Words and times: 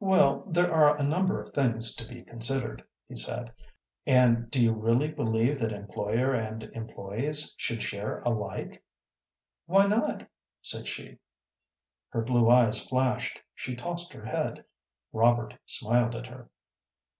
"Well, 0.00 0.42
there 0.50 0.74
are 0.74 0.96
a 0.98 1.04
number 1.04 1.40
of 1.40 1.50
things 1.54 1.94
to 1.94 2.08
be 2.08 2.24
considered," 2.24 2.82
he 3.08 3.14
said. 3.14 3.52
"And 4.06 4.50
do 4.50 4.60
you 4.60 4.72
really 4.72 5.08
believe 5.08 5.60
that 5.60 5.70
employer 5.70 6.34
and 6.34 6.62
employés 6.74 7.54
should 7.58 7.80
share 7.80 8.18
alike?" 8.22 8.82
"Why 9.66 9.86
not?" 9.86 10.26
said 10.62 10.88
she. 10.88 11.18
Her 12.08 12.22
blue 12.22 12.50
eyes 12.50 12.84
flashed, 12.88 13.38
she 13.54 13.76
tossed 13.76 14.12
her 14.14 14.24
head. 14.24 14.64
Robert 15.12 15.54
smiled 15.64 16.16
at 16.16 16.26
her. 16.26 16.50